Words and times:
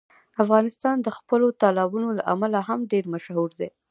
افغانستان 0.43 0.95
د 1.01 1.07
خپلو 1.17 1.47
تالابونو 1.61 2.09
له 2.17 2.23
امله 2.33 2.59
هم 2.67 2.79
ډېر 2.91 3.03
مشهور 3.13 3.49
دی. 3.59 3.69